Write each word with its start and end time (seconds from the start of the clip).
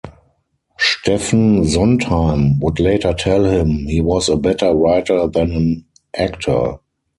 Stephen 0.79 1.63
Sondheim 1.67 2.59
would 2.59 2.79
later 2.79 3.13
tell 3.13 3.43
him 3.45 3.67
he 3.85 4.01
was 4.01 4.29
a 4.29 4.35
better 4.35 4.73
writer 4.73 5.27
than 5.27 5.51
an 5.51 5.85
actor. 6.17 6.79